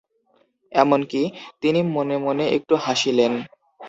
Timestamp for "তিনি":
1.61-1.79